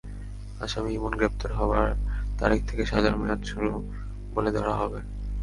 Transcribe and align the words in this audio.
আসামি 0.61 0.89
ইমন 0.93 1.13
গ্রেপ্তার 1.19 1.51
হওয়ার 1.53 1.87
তারিখ 2.39 2.59
থেকে 2.69 2.83
সাজার 2.85 3.15
মেয়াদ 3.17 3.41
শুরু 3.43 3.71
বলে 4.33 4.49
ধরা 4.51 4.73
হবে। 4.75 4.99